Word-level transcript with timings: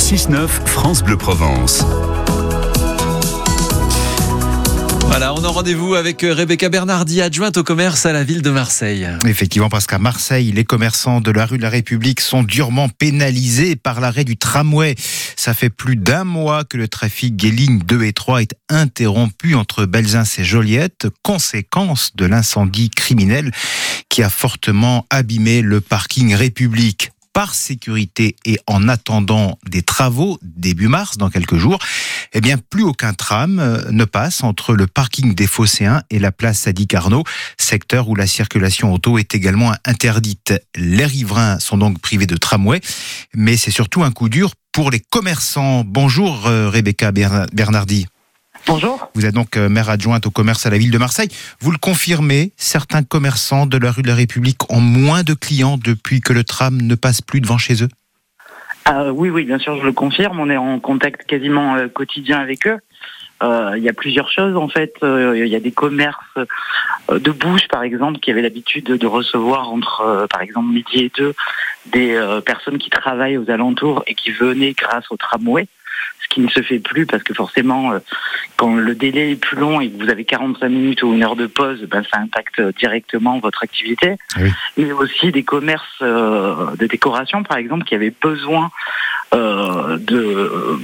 6-9, 0.00 0.48
France 0.64 1.04
Bleu 1.04 1.18
Provence. 1.18 1.84
Voilà, 5.06 5.34
on 5.34 5.44
a 5.44 5.48
rendez-vous 5.48 5.94
avec 5.94 6.24
euh, 6.24 6.32
Rebecca 6.32 6.70
Bernardi, 6.70 7.20
adjointe 7.20 7.58
au 7.58 7.64
commerce 7.64 8.06
à 8.06 8.12
la 8.12 8.24
ville 8.24 8.40
de 8.40 8.50
Marseille. 8.50 9.06
Effectivement, 9.26 9.68
parce 9.68 9.86
qu'à 9.86 9.98
Marseille, 9.98 10.52
les 10.52 10.64
commerçants 10.64 11.20
de 11.20 11.30
la 11.30 11.44
rue 11.44 11.58
de 11.58 11.62
la 11.62 11.68
République 11.68 12.20
sont 12.22 12.42
durement 12.42 12.88
pénalisés 12.88 13.76
par 13.76 14.00
l'arrêt 14.00 14.24
du 14.24 14.38
tramway. 14.38 14.94
Ça 15.36 15.52
fait 15.52 15.70
plus 15.70 15.96
d'un 15.96 16.24
mois 16.24 16.64
que 16.64 16.78
le 16.78 16.88
trafic 16.88 17.36
des 17.36 17.50
lignes 17.50 17.80
2 17.80 18.04
et 18.04 18.14
3 18.14 18.40
est 18.40 18.54
interrompu 18.70 19.54
entre 19.54 19.84
Belzins 19.84 20.24
et 20.38 20.44
Joliette, 20.44 21.08
conséquence 21.22 22.16
de 22.16 22.24
l'incendie 22.24 22.88
criminel 22.88 23.52
qui 24.08 24.22
a 24.22 24.30
fortement 24.30 25.06
abîmé 25.10 25.60
le 25.60 25.82
parking 25.82 26.34
République 26.34 27.12
par 27.32 27.54
sécurité 27.54 28.36
et 28.44 28.58
en 28.66 28.88
attendant 28.88 29.58
des 29.68 29.82
travaux 29.82 30.38
début 30.42 30.88
mars, 30.88 31.16
dans 31.16 31.30
quelques 31.30 31.56
jours, 31.56 31.78
eh 32.32 32.40
bien, 32.40 32.58
plus 32.58 32.82
aucun 32.82 33.12
tram 33.12 33.58
euh, 33.58 33.90
ne 33.90 34.04
passe 34.04 34.42
entre 34.42 34.74
le 34.74 34.86
parking 34.86 35.34
des 35.34 35.46
Phocéens 35.46 36.02
et 36.10 36.18
la 36.18 36.32
place 36.32 36.60
Sadi 36.60 36.86
Carnot, 36.86 37.24
secteur 37.58 38.08
où 38.08 38.14
la 38.14 38.26
circulation 38.26 38.92
auto 38.92 39.18
est 39.18 39.34
également 39.34 39.72
interdite. 39.84 40.54
Les 40.76 41.06
riverains 41.06 41.58
sont 41.58 41.78
donc 41.78 42.00
privés 42.00 42.26
de 42.26 42.36
tramway, 42.36 42.80
mais 43.34 43.56
c'est 43.56 43.70
surtout 43.70 44.02
un 44.02 44.10
coup 44.10 44.28
dur 44.28 44.52
pour 44.72 44.90
les 44.90 45.00
commerçants. 45.00 45.84
Bonjour 45.84 46.46
euh, 46.46 46.68
Rebecca 46.68 47.12
Bernardi. 47.12 48.06
Bonjour. 48.66 49.10
Vous 49.14 49.26
êtes 49.26 49.34
donc 49.34 49.56
euh, 49.56 49.68
maire 49.68 49.90
adjointe 49.90 50.26
au 50.26 50.30
commerce 50.30 50.66
à 50.66 50.70
la 50.70 50.78
ville 50.78 50.90
de 50.90 50.98
Marseille. 50.98 51.28
Vous 51.60 51.70
le 51.70 51.78
confirmez, 51.78 52.52
certains 52.56 53.02
commerçants 53.02 53.66
de 53.66 53.78
la 53.78 53.90
rue 53.90 54.02
de 54.02 54.08
la 54.08 54.14
République 54.14 54.70
ont 54.70 54.80
moins 54.80 55.22
de 55.22 55.34
clients 55.34 55.78
depuis 55.82 56.20
que 56.20 56.32
le 56.32 56.44
tram 56.44 56.80
ne 56.80 56.94
passe 56.94 57.20
plus 57.20 57.40
devant 57.40 57.58
chez 57.58 57.82
eux? 57.82 57.88
Ah, 58.84 59.12
Oui, 59.12 59.30
oui, 59.30 59.44
bien 59.44 59.58
sûr, 59.58 59.78
je 59.78 59.84
le 59.84 59.92
confirme. 59.92 60.40
On 60.40 60.50
est 60.50 60.56
en 60.56 60.78
contact 60.78 61.26
quasiment 61.26 61.76
euh, 61.76 61.88
quotidien 61.88 62.38
avec 62.38 62.66
eux. 62.66 62.78
Euh, 63.42 63.72
il 63.76 63.82
y 63.82 63.88
a 63.88 63.94
plusieurs 63.94 64.30
choses 64.30 64.54
en 64.54 64.68
fait. 64.68 64.92
Il 65.02 65.46
y 65.46 65.56
a 65.56 65.60
des 65.60 65.72
commerces 65.72 66.38
de 67.10 67.30
bouche 67.30 67.66
par 67.68 67.82
exemple 67.82 68.20
qui 68.20 68.30
avaient 68.30 68.42
l'habitude 68.42 68.84
de 68.84 69.06
recevoir 69.06 69.70
entre 69.70 70.26
par 70.30 70.42
exemple 70.42 70.68
midi 70.68 71.04
et 71.04 71.12
deux 71.16 71.34
des 71.86 72.20
personnes 72.44 72.76
qui 72.76 72.90
travaillent 72.90 73.38
aux 73.38 73.50
alentours 73.50 74.04
et 74.06 74.14
qui 74.14 74.30
venaient 74.30 74.74
grâce 74.74 75.10
au 75.10 75.16
tramway 75.16 75.68
qui 76.30 76.40
ne 76.40 76.48
se 76.48 76.62
fait 76.62 76.78
plus 76.78 77.04
parce 77.04 77.22
que 77.22 77.34
forcément, 77.34 77.92
euh, 77.92 77.98
quand 78.56 78.74
le 78.74 78.94
délai 78.94 79.32
est 79.32 79.36
plus 79.36 79.58
long 79.58 79.80
et 79.80 79.90
que 79.90 80.02
vous 80.02 80.08
avez 80.08 80.24
45 80.24 80.68
minutes 80.68 81.02
ou 81.02 81.12
une 81.12 81.22
heure 81.22 81.36
de 81.36 81.46
pause, 81.46 81.82
ben, 81.82 82.02
ça 82.10 82.20
impacte 82.20 82.60
directement 82.78 83.38
votre 83.40 83.62
activité. 83.64 84.16
Mais 84.78 84.92
aussi 84.92 85.32
des 85.32 85.42
commerces 85.42 85.84
euh, 86.00 86.76
de 86.76 86.86
décoration, 86.86 87.42
par 87.42 87.58
exemple, 87.58 87.84
qui 87.84 87.94
avaient 87.96 88.14
besoin 88.22 88.70
euh, 89.34 89.98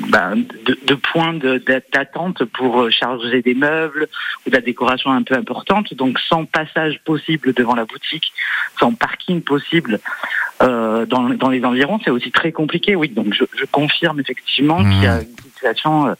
ben, 0.08 0.44
de, 0.66 0.78
de, 0.84 0.94
points 0.94 1.34
d'attente 1.34 2.44
pour 2.44 2.90
charger 2.90 3.42
des 3.42 3.54
meubles 3.54 4.08
ou 4.44 4.50
de 4.50 4.54
la 4.54 4.60
décoration 4.60 5.10
un 5.12 5.22
peu 5.22 5.34
importante. 5.34 5.94
Donc 5.94 6.18
sans 6.28 6.44
passage 6.44 7.00
possible 7.04 7.52
devant 7.54 7.74
la 7.74 7.84
boutique, 7.84 8.32
sans 8.78 8.92
parking 8.92 9.42
possible 9.42 10.00
euh, 10.62 11.06
dans, 11.06 11.28
dans, 11.30 11.50
les 11.50 11.64
environs, 11.64 11.98
c'est 12.04 12.10
aussi 12.10 12.30
très 12.30 12.52
compliqué. 12.52 12.96
Oui, 12.96 13.08
donc 13.08 13.34
je, 13.34 13.44
je 13.58 13.64
confirme 13.66 14.20
effectivement 14.20 14.82
qu'il 14.82 15.02
y 15.02 15.06
a 15.06 15.20
une 15.20 15.36
situation 15.44 16.08
euh, 16.08 16.14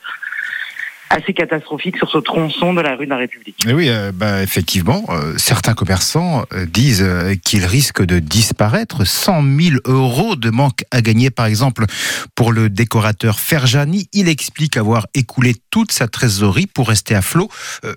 assez 1.11 1.33
catastrophique 1.33 1.97
sur 1.97 2.11
ce 2.11 2.19
tronçon 2.19 2.75
de 2.75 2.81
la 2.81 2.97
rue 2.97 3.05
de 3.05 3.11
la 3.11 3.17
République. 3.17 3.65
oui, 3.67 3.89
euh, 3.89 4.13
bah, 4.13 4.43
effectivement, 4.43 5.05
euh, 5.09 5.35
certains 5.37 5.75
commerçants 5.75 6.45
euh, 6.53 6.67
disent 6.67 7.07
qu'ils 7.45 7.65
risquent 7.65 8.05
de 8.05 8.19
disparaître. 8.19 9.07
100 9.07 9.43
000 9.43 9.77
euros 9.85 10.37
de 10.37 10.51
manque 10.51 10.85
à 10.91 11.01
gagner, 11.01 11.31
par 11.31 11.47
exemple, 11.47 11.87
pour 12.35 12.53
le 12.53 12.69
décorateur 12.69 13.39
Ferjani. 13.39 14.09
Il 14.13 14.29
explique 14.29 14.77
avoir 14.77 15.07
écoulé 15.15 15.55
toute 15.71 15.93
sa 15.93 16.09
trésorerie 16.09 16.67
pour 16.67 16.89
rester 16.89 17.15
à 17.15 17.23
flot. 17.23 17.49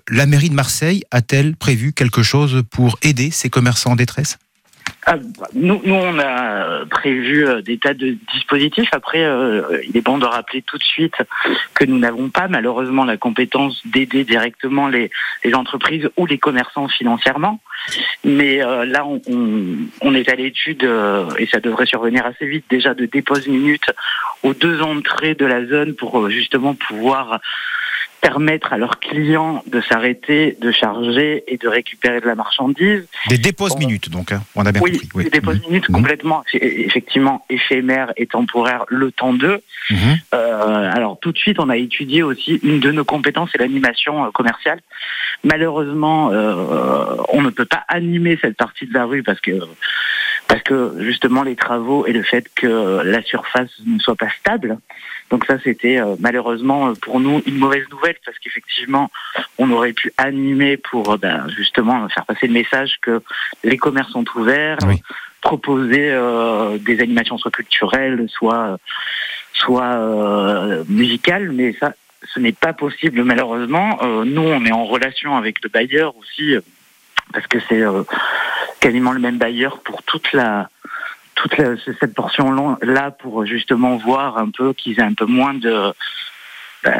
la 0.08 0.26
mairie 0.26 0.50
de 0.50 0.54
Marseille 0.54 1.02
a-t-elle 1.10 1.56
prévu 1.56 1.92
quelque 1.92 2.22
chose 2.22 2.62
pour 2.70 2.98
aider 3.02 3.30
ces 3.30 3.50
commerçants 3.50 3.92
en 3.92 3.96
détresse? 3.96 4.38
Ah, 5.06 5.16
nous, 5.54 5.80
nous, 5.82 5.94
on 5.94 6.18
a 6.18 6.84
prévu 6.84 7.46
euh, 7.46 7.62
des 7.62 7.78
tas 7.78 7.94
de 7.94 8.16
dispositifs. 8.34 8.90
Après, 8.92 9.24
euh, 9.24 9.80
il 9.88 9.96
est 9.96 10.02
bon 10.02 10.18
de 10.18 10.26
rappeler 10.26 10.60
tout 10.60 10.76
de 10.76 10.82
suite 10.82 11.14
que 11.74 11.84
nous 11.84 11.98
n'avons 11.98 12.28
pas 12.28 12.48
malheureusement 12.48 13.04
la 13.04 13.16
compétence 13.16 13.80
d'aider 13.86 14.24
directement 14.24 14.88
les, 14.88 15.10
les, 15.42 15.54
entreprises 15.54 16.10
ou 16.18 16.26
les 16.26 16.36
commerçants 16.36 16.88
financièrement. 16.88 17.60
Mais 18.24 18.62
euh, 18.62 18.84
là, 18.84 19.06
on, 19.06 19.22
on, 20.02 20.14
est 20.14 20.28
à 20.28 20.34
l'étude, 20.34 20.86
et 21.38 21.46
ça 21.46 21.60
devrait 21.60 21.86
survenir 21.86 22.26
assez 22.26 22.46
vite, 22.46 22.66
déjà 22.68 22.92
de 22.92 23.06
dépose 23.06 23.48
minutes 23.48 23.90
aux 24.42 24.52
deux 24.52 24.82
entrées 24.82 25.34
de 25.34 25.46
la 25.46 25.64
zone 25.64 25.94
pour 25.94 26.28
justement 26.28 26.74
pouvoir 26.74 27.40
permettre 28.20 28.72
à 28.72 28.78
leurs 28.78 29.00
clients 29.00 29.62
de 29.66 29.80
s'arrêter, 29.80 30.56
de 30.60 30.70
charger 30.70 31.44
et 31.48 31.56
de 31.56 31.68
récupérer 31.68 32.20
de 32.20 32.26
la 32.26 32.34
marchandise. 32.34 33.06
Des 33.28 33.38
déposes 33.38 33.76
minutes, 33.78 34.10
donc, 34.10 34.32
hein. 34.32 34.42
on 34.54 34.66
a 34.66 34.72
bien 34.72 34.82
oui, 34.82 34.92
compris. 34.92 35.08
Oui, 35.14 35.24
des 35.24 35.30
déposes 35.30 35.60
minutes 35.66 35.88
mhm. 35.88 35.94
complètement, 35.96 36.44
effectivement, 36.52 37.44
éphémères 37.48 38.12
et 38.16 38.26
temporaires, 38.26 38.84
le 38.88 39.10
temps 39.10 39.32
d'eux. 39.32 39.60
Mhm. 39.90 39.98
Euh, 40.34 40.90
alors, 40.92 41.18
tout 41.20 41.32
de 41.32 41.38
suite, 41.38 41.58
on 41.58 41.68
a 41.68 41.76
étudié 41.76 42.22
aussi 42.22 42.60
une 42.62 42.80
de 42.80 42.90
nos 42.90 43.04
compétences, 43.04 43.50
c'est 43.52 43.58
l'animation 43.58 44.26
euh, 44.26 44.30
commerciale. 44.30 44.80
Malheureusement, 45.42 46.30
euh, 46.32 47.16
on 47.32 47.40
ne 47.42 47.50
peut 47.50 47.64
pas 47.64 47.84
animer 47.88 48.38
cette 48.40 48.56
partie 48.56 48.86
de 48.86 48.92
la 48.92 49.04
rue 49.04 49.22
parce 49.22 49.40
que 49.40 49.52
parce 50.50 50.62
que 50.64 50.94
justement 50.98 51.44
les 51.44 51.54
travaux 51.54 52.06
et 52.06 52.12
le 52.12 52.24
fait 52.24 52.44
que 52.56 53.02
la 53.04 53.22
surface 53.22 53.70
ne 53.86 54.00
soit 54.00 54.16
pas 54.16 54.30
stable. 54.40 54.78
Donc 55.30 55.44
ça, 55.44 55.58
c'était 55.62 56.00
euh, 56.00 56.16
malheureusement 56.18 56.92
pour 56.94 57.20
nous 57.20 57.40
une 57.46 57.56
mauvaise 57.56 57.88
nouvelle 57.88 58.16
parce 58.26 58.36
qu'effectivement, 58.40 59.12
on 59.58 59.70
aurait 59.70 59.92
pu 59.92 60.12
animer 60.18 60.76
pour 60.76 61.12
euh, 61.12 61.16
ben, 61.18 61.46
justement 61.56 62.08
faire 62.08 62.26
passer 62.26 62.48
le 62.48 62.52
message 62.52 62.96
que 63.00 63.22
les 63.62 63.76
commerces 63.76 64.10
sont 64.10 64.24
ouverts, 64.34 64.78
proposer 65.40 66.10
euh, 66.10 66.78
des 66.78 67.00
animations 67.00 67.38
soit 67.38 67.52
culturelles, 67.52 68.26
soit 68.28 68.78
soit 69.52 69.98
musicales, 70.88 71.52
mais 71.52 71.76
ça, 71.78 71.92
ce 72.34 72.40
n'est 72.40 72.52
pas 72.52 72.72
possible 72.72 73.22
malheureusement. 73.22 74.00
nous, 74.24 74.42
on 74.42 74.64
est 74.64 74.72
en 74.72 74.86
relation 74.86 75.36
avec 75.36 75.62
le 75.62 75.68
bailleur 75.68 76.16
aussi 76.16 76.56
parce 77.32 77.46
que 77.46 77.58
c'est 77.68 77.84
quasiment 78.80 79.12
le 79.12 79.20
même 79.20 79.38
bailleur 79.38 79.80
pour 79.80 80.02
toute 80.02 80.32
la 80.32 80.68
toute 81.34 81.54
cette 82.00 82.14
portion 82.14 82.76
là 82.82 83.10
pour 83.10 83.46
justement 83.46 83.96
voir 83.96 84.36
un 84.36 84.50
peu 84.50 84.72
qu'ils 84.74 84.98
aient 84.98 85.04
un 85.04 85.14
peu 85.14 85.24
moins 85.24 85.54
de 85.54 85.92
bah, 86.82 86.92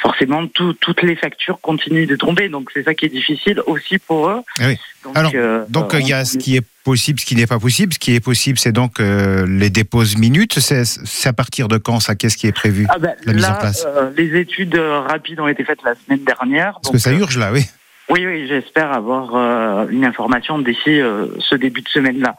forcément 0.00 0.46
toutes 0.46 1.02
les 1.02 1.16
factures 1.16 1.60
continuent 1.60 2.06
de 2.06 2.16
tomber 2.16 2.48
donc 2.48 2.70
c'est 2.72 2.82
ça 2.82 2.94
qui 2.94 3.06
est 3.06 3.10
difficile 3.10 3.60
aussi 3.66 3.98
pour 3.98 4.28
eux. 4.28 4.42
Ah 4.58 4.68
donc, 5.04 5.16
Alors 5.16 5.32
euh, 5.34 5.64
donc 5.68 5.94
il 5.98 6.08
y 6.08 6.12
a 6.12 6.24
ce 6.24 6.38
qui 6.38 6.56
est 6.56 6.66
possible, 6.84 7.20
ce 7.20 7.26
qui 7.26 7.36
n'est 7.36 7.46
pas 7.46 7.58
possible. 7.58 7.92
Ce 7.92 7.98
qui 7.98 8.14
est 8.14 8.20
possible, 8.20 8.58
c'est 8.58 8.72
donc 8.72 8.98
euh, 8.98 9.46
les 9.46 9.68
déposes 9.68 10.16
minutes. 10.16 10.58
C'est 10.58 11.28
à 11.28 11.32
partir 11.32 11.68
de 11.68 11.76
quand 11.76 12.00
ça? 12.00 12.14
Qu'est-ce 12.14 12.36
qui 12.36 12.46
est 12.46 12.52
prévu 12.52 12.86
ah 12.88 12.98
ben, 12.98 13.14
La 13.24 13.32
mise 13.32 13.44
en 13.44 13.54
place? 13.54 13.86
euh, 13.86 14.10
Les 14.16 14.40
études 14.40 14.76
rapides 14.76 15.40
ont 15.40 15.48
été 15.48 15.64
faites 15.64 15.82
la 15.84 15.94
semaine 15.94 16.24
dernière. 16.24 16.78
Parce 16.82 16.92
que 16.92 16.98
ça 16.98 17.12
urge 17.12 17.36
là, 17.36 17.52
oui. 17.52 17.66
Oui, 18.12 18.26
oui, 18.26 18.46
j'espère 18.46 18.92
avoir 18.92 19.34
euh, 19.34 19.86
une 19.88 20.04
information 20.04 20.58
d'ici 20.58 21.00
euh, 21.00 21.28
ce 21.38 21.54
début 21.54 21.80
de 21.80 21.88
semaine-là. 21.88 22.36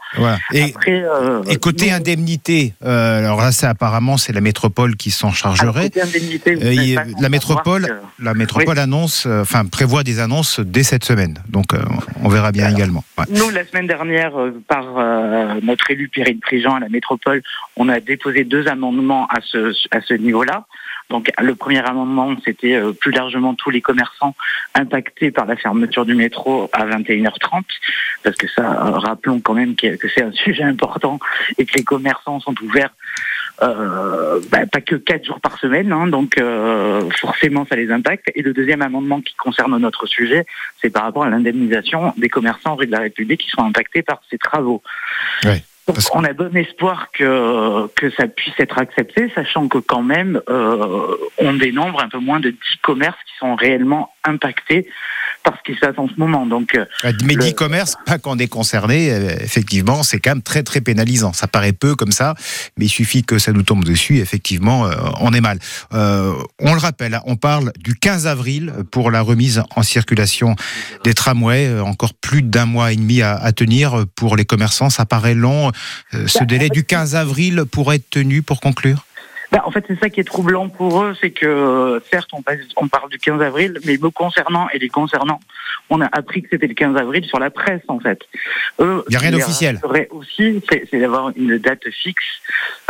Et, 0.52 0.72
euh, 0.86 1.42
et, 1.50 1.56
côté 1.56 1.90
indemnité, 1.90 2.74
alors 2.80 3.38
là, 3.40 3.50
c'est 3.50 3.66
apparemment 3.66 4.16
c'est 4.16 4.32
la 4.32 4.40
métropole 4.40 4.94
qui 4.94 5.10
s'en 5.10 5.32
chargerait. 5.32 5.90
la 7.20 7.28
métropole, 7.28 8.00
la 8.20 8.34
métropole 8.34 8.78
annonce, 8.78 9.26
enfin 9.26 9.64
prévoit 9.64 10.04
des 10.04 10.20
annonces 10.20 10.60
dès 10.60 10.84
cette 10.84 11.04
semaine. 11.04 11.38
Donc 11.48 11.72
on 12.22 12.28
verra 12.28 12.52
bien 12.52 12.70
également. 12.70 13.02
Nous, 13.30 13.50
la 13.50 13.66
semaine 13.66 13.88
dernière, 13.88 14.32
par 14.68 14.84
notre 15.60 15.90
élu 15.90 16.08
Pierre 16.08 16.28
Prigent 16.40 16.76
à 16.76 16.80
la 16.80 16.88
métropole, 16.88 17.42
on 17.76 17.88
a 17.88 17.98
déposé 17.98 18.44
deux 18.44 18.68
amendements 18.68 19.26
à 19.26 19.40
ce 19.42 19.72
à 19.90 20.00
ce 20.02 20.14
niveau-là. 20.14 20.66
Donc 21.10 21.30
le 21.40 21.54
premier 21.54 21.84
amendement, 21.84 22.34
c'était 22.44 22.74
euh, 22.74 22.92
plus 22.92 23.12
largement 23.12 23.54
tous 23.54 23.70
les 23.70 23.80
commerçants 23.80 24.34
impactés 24.74 25.30
par 25.30 25.46
la 25.46 25.56
fermeture 25.56 26.06
du 26.06 26.14
métro 26.14 26.70
à 26.72 26.86
21h30, 26.86 27.62
parce 28.22 28.36
que 28.36 28.48
ça, 28.48 28.62
euh, 28.62 28.90
rappelons 28.98 29.40
quand 29.40 29.54
même 29.54 29.76
que, 29.76 29.96
c'est 30.14 30.22
un 30.22 30.32
sujet 30.44 30.64
important 30.64 31.18
et 31.58 31.66
que 31.66 31.74
les 31.76 31.84
commerçants 31.84 32.40
sont 32.40 32.54
ouverts 32.62 32.94
euh, 33.62 34.40
bah, 34.50 34.66
pas 34.66 34.80
que 34.80 34.96
quatre 34.96 35.24
jours 35.24 35.40
par 35.40 35.58
semaine, 35.58 35.92
hein, 35.92 36.08
donc 36.08 36.40
forcément 37.20 37.64
ça 37.66 37.76
les 37.76 37.92
impacte. 37.92 38.32
Et 38.34 38.42
le 38.42 38.52
deuxième 38.52 38.82
amendement 38.82 39.20
qui 39.20 39.34
concerne 39.36 39.76
notre 39.78 40.06
sujet, 40.06 40.44
c'est 40.82 40.90
par 40.90 41.04
rapport 41.04 41.22
à 41.22 41.30
l'indemnisation 41.30 42.12
des 42.16 42.28
commerçants 42.28 42.74
rue 42.74 42.86
de 42.86 42.92
la 42.92 42.98
République 42.98 43.42
qui 43.42 43.50
sont 43.50 43.62
impactés 43.62 44.02
par 44.02 44.20
ces 44.28 44.38
travaux. 44.38 44.82
Donc, 45.86 45.98
on 46.14 46.24
a 46.24 46.32
bon 46.32 46.56
espoir 46.56 47.08
que, 47.12 47.86
que 47.88 48.10
ça 48.10 48.26
puisse 48.26 48.54
être 48.58 48.78
accepté, 48.78 49.30
sachant 49.34 49.68
que 49.68 49.78
quand 49.78 50.02
même, 50.02 50.40
euh, 50.48 51.16
on 51.38 51.52
dénombre 51.52 52.02
un 52.02 52.08
peu 52.08 52.18
moins 52.18 52.40
de 52.40 52.50
10 52.50 52.58
commerces 52.82 53.18
qui 53.26 53.36
sont 53.38 53.54
réellement 53.54 54.14
impactés 54.24 54.88
par 55.44 55.54
ce 55.58 55.70
qui 55.70 55.76
se 55.78 55.80
passe 55.86 55.98
en 55.98 56.08
ce 56.08 56.14
moment. 56.16 56.46
Donc, 56.46 56.74
euh, 56.74 56.84
Mais 57.24 57.34
le- 57.34 57.44
dit 57.44 57.54
commerce, 57.54 57.96
pas 58.06 58.18
qu'on 58.18 58.38
est 58.38 58.48
concerné, 58.48 59.12
euh, 59.12 59.36
effectivement, 59.40 60.02
c'est 60.02 60.18
quand 60.18 60.30
même 60.30 60.42
très 60.42 60.62
très 60.62 60.80
pénalisant. 60.80 61.32
Ça 61.32 61.46
paraît 61.46 61.72
peu 61.72 61.94
comme 61.94 62.10
ça, 62.12 62.34
mais 62.78 62.86
il 62.86 62.88
suffit 62.88 63.22
que 63.22 63.38
ça 63.38 63.52
nous 63.52 63.62
tombe 63.62 63.84
dessus, 63.84 64.18
effectivement, 64.18 64.86
euh, 64.86 64.94
on 65.20 65.32
est 65.34 65.40
mal. 65.42 65.58
Euh, 65.92 66.32
on 66.58 66.72
le 66.72 66.80
rappelle, 66.80 67.20
on 67.26 67.36
parle 67.36 67.72
du 67.78 67.94
15 67.94 68.26
avril 68.26 68.72
pour 68.90 69.10
la 69.10 69.20
remise 69.20 69.62
en 69.76 69.82
circulation 69.82 70.56
des 71.04 71.14
tramways. 71.14 71.78
Encore 71.80 72.14
plus 72.14 72.42
d'un 72.42 72.64
mois 72.66 72.92
et 72.92 72.96
demi 72.96 73.20
à, 73.22 73.34
à 73.36 73.52
tenir 73.52 74.04
pour 74.16 74.36
les 74.36 74.44
commerçants. 74.46 74.88
Ça 74.90 75.04
paraît 75.04 75.34
long. 75.34 75.70
Euh, 76.14 76.26
ce 76.26 76.42
délai 76.42 76.70
du 76.70 76.84
15 76.84 77.14
avril 77.14 77.64
pourrait 77.70 77.96
être 77.96 78.08
tenu 78.10 78.42
pour 78.42 78.60
conclure? 78.60 79.04
Bah, 79.54 79.62
en 79.66 79.70
fait, 79.70 79.84
c'est 79.88 79.98
ça 80.00 80.10
qui 80.10 80.20
est 80.20 80.24
troublant 80.24 80.68
pour 80.68 81.02
eux, 81.02 81.14
c'est 81.20 81.30
que 81.30 81.46
euh, 81.46 82.00
certes, 82.10 82.30
on, 82.32 82.42
passe- 82.42 82.58
on 82.76 82.88
parle 82.88 83.08
du 83.10 83.18
15 83.18 83.40
avril, 83.40 83.78
mais 83.86 83.96
me 84.00 84.10
concernant 84.10 84.68
et 84.72 84.78
les 84.78 84.88
concernant, 84.88 85.40
on 85.90 86.00
a 86.00 86.08
appris 86.12 86.42
que 86.42 86.48
c'était 86.50 86.66
le 86.66 86.74
15 86.74 86.96
avril 86.96 87.24
sur 87.24 87.38
la 87.38 87.50
presse, 87.50 87.82
en 87.88 88.00
fait. 88.00 88.20
Eux, 88.80 89.04
Il 89.08 89.12
y 89.12 89.16
a 89.16 89.20
rien 89.20 89.30
d'officiel. 89.30 89.80
aussi, 90.10 90.62
c'est 90.68 90.98
d'avoir 90.98 91.30
une 91.36 91.58
date 91.58 91.88
fixe, 91.90 92.24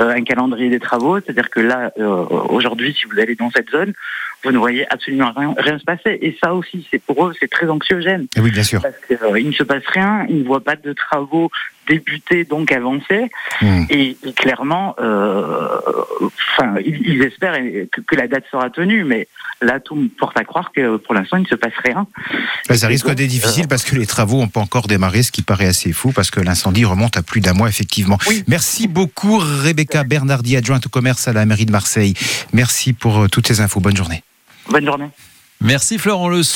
euh, 0.01 0.11
un 0.11 0.23
calendrier 0.25 0.71
des 0.71 0.81
travaux, 0.81 1.21
c'est-à-dire 1.21 1.51
que 1.51 1.61
là, 1.61 1.93
euh, 1.99 2.25
aujourd'hui, 2.49 2.95
si 2.99 3.07
vous 3.07 3.19
allez 3.21 3.35
dans 3.35 3.51
cette 3.51 3.71
zone, 3.71 3.93
vous 4.45 4.53
ne 4.53 4.59
voyez 4.59 4.87
absolument 4.93 5.33
rien, 5.35 5.55
rien 5.57 5.79
se 5.79 5.85
passer. 5.85 6.19
Et 6.21 6.37
ça 6.43 6.55
aussi, 6.55 6.87
c'est 6.91 6.99
pour 7.03 7.27
eux, 7.27 7.33
c'est 7.41 7.51
très 7.51 7.69
anxiogène. 7.69 8.27
Eh 8.37 8.41
Oui, 8.41 8.51
bien 8.51 8.63
sûr. 8.63 8.83
Parce 8.83 8.95
qu'il 9.07 9.47
ne 9.49 9.53
se 9.53 9.63
passe 9.63 9.83
rien, 9.87 10.27
ils 10.29 10.41
ne 10.41 10.45
voient 10.45 10.63
pas 10.63 10.77
de 10.77 10.93
travaux 10.93 11.51
débuter, 11.87 12.45
donc 12.45 12.73
avancer. 12.73 13.31
Hmm. 13.61 13.85
Et, 13.91 14.17
et 14.25 14.33
clairement, 14.33 14.95
euh, 15.01 15.79
enfin, 16.21 16.75
ils, 16.85 17.01
ils 17.07 17.23
espèrent 17.23 17.59
que, 17.93 18.01
que 18.01 18.17
la 18.17 18.27
date 18.27 18.45
sera 18.51 18.71
tenue, 18.71 19.05
mais 19.05 19.29
là, 19.61 19.81
tout 19.81 19.95
me 19.95 20.09
porte 20.09 20.39
à 20.39 20.45
croire 20.45 20.73
que 20.73 20.97
pour 20.97 21.15
l'instant, 21.15 21.37
il 21.37 21.43
ne 21.43 21.49
se 21.49 21.55
passe 21.55 21.73
rien. 21.85 22.07
Bah, 22.69 22.77
ça 22.77 22.87
risque 22.87 23.09
d'être 23.13 23.29
difficile 23.29 23.69
parce 23.69 23.85
que 23.85 23.97
les 23.97 24.07
travaux 24.07 24.39
n'ont 24.39 24.49
pas 24.49 24.61
encore 24.61 24.87
démarré, 24.87 25.23
ce 25.23 25.33
qui 25.33 25.43
paraît 25.43 25.67
assez 25.67 25.93
fou 25.93 26.13
parce 26.13 26.31
que 26.31 26.41
l'incendie 26.41 26.85
remonte 26.85 27.17
à 27.17 27.23
plus 27.23 27.41
d'un 27.41 27.55
mois, 27.55 27.69
effectivement. 27.69 28.19
Oui. 28.29 28.45
Merci 28.47 28.89
beaucoup, 28.89 29.39
Rebecca 29.39 30.05
Bernardi, 30.05 30.57
adjointe 30.57 30.87
au 30.87 30.91
commerce 30.91 31.29
à 31.29 31.33
la 31.33 31.47
mairie 31.47 31.67
de 31.67 31.73
Marseille. 31.73 32.15
Merci 32.53 32.93
pour 32.93 33.23
euh, 33.25 33.29
toutes 33.29 33.47
ces 33.47 33.61
infos. 33.61 33.81
Bonne 33.81 33.97
journée. 33.97 34.23
Bonne 34.69 34.85
journée. 34.85 35.09
Merci 35.61 35.99
Florent 35.99 36.29
Le 36.29 36.43